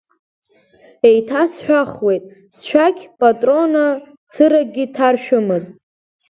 Еиҭасҳәахуеит, 1.07 2.23
сшәақь 2.55 3.03
патрона 3.19 3.85
цыракгьы 4.31 4.85
ҭаршәмызт… 4.95 5.73